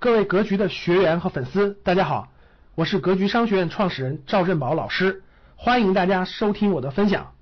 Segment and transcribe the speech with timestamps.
[0.00, 2.28] 各位格局的学员和粉丝，大家好，
[2.76, 5.24] 我是格局商学院创始人赵振宝老师，
[5.56, 7.34] 欢迎大家收听我的分享。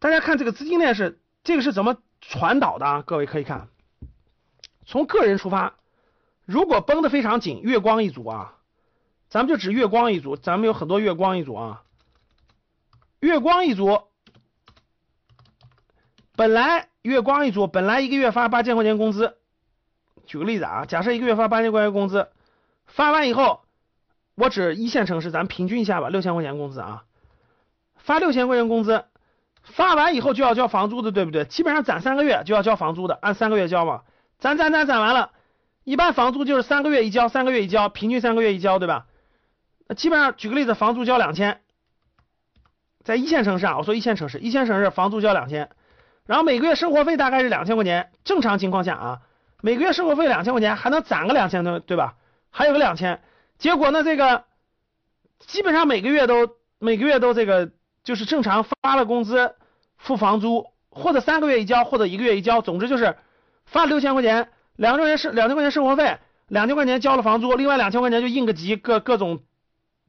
[0.00, 3.02] 大家看这个资金链是这个是怎么传导的啊？
[3.06, 3.68] 各位可以看，
[4.86, 5.74] 从个人出发，
[6.46, 8.56] 如果绷得非常紧，月光一组啊，
[9.28, 11.82] 咱们就指月光一组，咱们有很多月光一组啊，
[13.20, 14.02] 月光一组，
[16.34, 19.36] 本来月光一组本来一个月发八千块钱工资。
[20.26, 22.28] 举个例子啊，假设一个月发八千块钱工资，
[22.86, 23.60] 发完以后，
[24.34, 27.04] 我指一线城市，咱平均一下吧，六千块钱工资啊，
[27.96, 29.04] 发六千块钱工资，
[29.62, 31.44] 发完以后就要交房租的，对不对？
[31.44, 34.02] 基本上攒三个月就要交房租的，按三个月交嘛，
[34.38, 35.30] 攒攒攒攒完了，
[35.84, 39.06] 一般房租就是三个月一交，三个月一交，平均三个月一交，对吧？
[39.86, 41.60] 那基本上举个例子，房租交两千，
[43.04, 45.70] 在一线城市啊，我说一线城市，一线城市房租交两千，
[46.26, 49.20] 然后每个月生活费大概是两千块钱，正常情况下啊。
[49.64, 52.16] 每个月生活费两千块钱，还能攒个两千多，对吧？
[52.50, 53.22] 还有个两千，
[53.56, 54.44] 结果呢，这个
[55.38, 57.70] 基本上每个月都每个月都这个
[58.02, 59.54] 就是正常发了工资
[59.96, 63.16] 付房租，或者三个月一交，或者一个月一交，总之就是
[63.64, 69.40] 发六千块钱，两千块钱生两千块钱生活费，两千块钱交了房租，另外两千块钱就应个急，各各种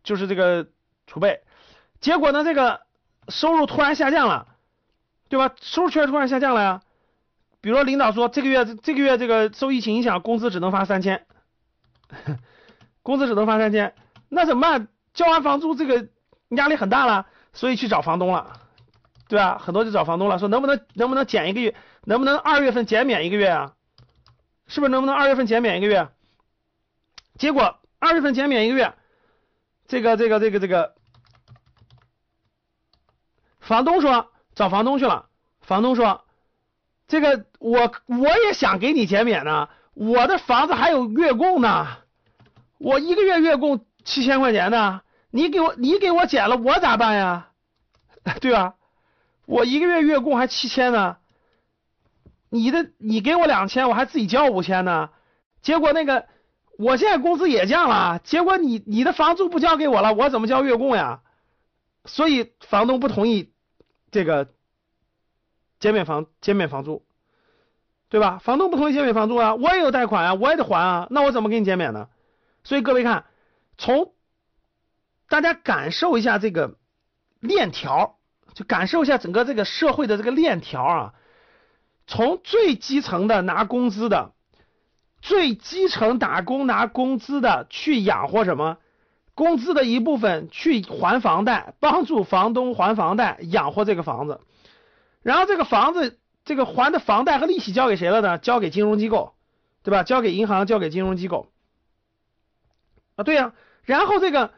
[0.04, 0.68] 就是这个
[1.08, 1.40] 储备，
[2.02, 2.82] 结果呢，这个
[3.30, 4.48] 收入突然下降了，
[5.30, 5.56] 对吧？
[5.62, 6.82] 收入确实突然下降了呀。
[7.66, 11.26] 比如说，领导说这个月这个月这个受疫情影响，工资只能发三千，
[13.02, 13.96] 工资只能发三千，
[14.30, 14.88] 那怎么办？
[15.16, 16.10] 交完房租这个
[16.50, 18.60] 压力很大了，所以去找房东了，
[19.28, 19.58] 对吧？
[19.58, 23.74] 很多就找房东了，说能不能能不能减一个月，能不能二月份减免一个月啊？
[24.68, 26.08] 是不是能不能二月份减免一个月？
[27.40, 28.94] 结果二月份减免一个月，
[29.88, 30.94] 这个这个这个这个，
[33.60, 35.30] 房东说找房东去了，
[35.62, 36.25] 房东说。
[37.08, 41.86] 这个我我也想给你减免呢，我的房子还有月供呢，
[42.80, 47.50] 我一个月月供七千块钱呢，你给我你给我减了，我咋办呀？
[48.42, 48.74] 对吧？
[49.46, 51.18] 我一个月月供还七千呢，
[52.50, 55.12] 你的你给我两千，我还自己交五千呢，
[55.62, 56.26] 结果那个
[56.80, 61.22] 我现在工资也降了，结果你你的房租不交给我了，我怎么交月供呀？
[62.06, 63.54] 所以房东不同意
[64.10, 64.55] 这个。
[65.80, 67.04] 减免房减免房租，
[68.10, 68.40] 对吧？
[68.40, 72.08] 房东不同意减免房租啊，我也有贷款啊，我也得还啊，那我怎么给你减免呢？
[72.64, 73.26] 所以各位看，
[73.78, 74.14] 从
[75.30, 76.76] 大家感受一下这个
[77.40, 78.18] 链条，
[78.54, 81.14] 就感受一下整个这个社会的这个链条啊，
[82.08, 84.32] 从最基层的拿工资的，
[85.22, 88.78] 最基层打工拿工资的去养活什么？
[89.34, 94.40] 工资的一部分去还房贷，帮助房东还房贷，养活这个房子。
[95.26, 98.38] 然后这个房子，这个还的房贷和利息交给谁了呢？
[98.38, 99.34] 交给金融机构，
[99.82, 100.04] 对吧？
[100.04, 101.52] 交给银行，交给金融机构。
[103.16, 103.54] 啊，对呀。
[103.86, 104.54] 然后这个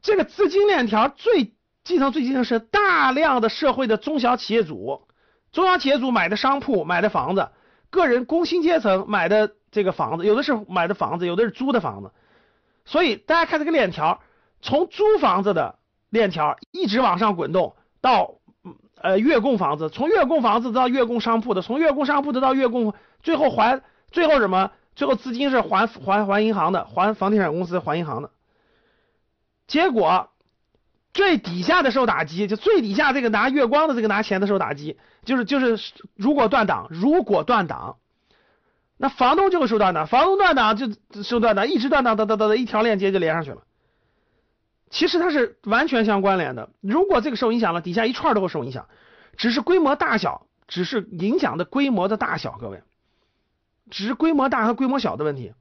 [0.00, 1.52] 这个资金链条最
[1.84, 5.06] 基层最基层是大量的社会的中小企业主，
[5.52, 7.50] 中小企业主买的商铺、买的房子，
[7.90, 12.10] 个人工薪阶层买的这个房子，有的是买的房子，有的是租的房子。
[12.86, 14.22] 所以大家看这个链条，
[14.62, 18.36] 从租房子的链条一直往上滚动到。
[19.00, 24.70] 呃，月供房子，从月供房子到月供商铺的，从月供商铺的到月供，最后还最后什么？
[24.96, 28.30] 最后资金是还还还银行的，还房地产公司，还银行的。
[29.68, 30.30] 结果
[31.14, 35.78] 最底下的受打击，就最底下这个拿月光的这个拿钱的受打击，就是就是
[36.16, 37.98] 如果断档，如果断档，
[38.96, 40.88] 那房东就会受断档，房东断档就
[41.22, 43.62] 受断档，一直断档，哒哒哒哒，一条链接就连上去了。
[44.90, 46.70] 其实它是完全相关联的。
[46.80, 48.88] 如果这个受影响了，底下一串都会受影响，
[49.36, 52.82] 只是规模大小，只是影响的规模的大小，各位，
[53.90, 55.52] 只是规模大和规模小的问题。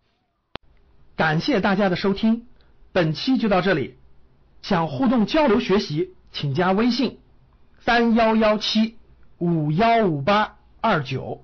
[1.15, 2.47] 感谢大家的收听，
[2.91, 3.97] 本期就到这里。
[4.61, 7.19] 想互动交流学习，请加微信
[7.79, 8.97] 三幺幺七
[9.37, 11.43] 五幺五八二九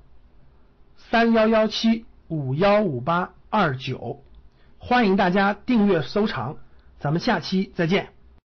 [0.98, 4.24] 三幺幺七五幺五八二九，
[4.80, 6.58] 欢迎大家订阅收藏。
[7.04, 8.23] 咱们下期再见。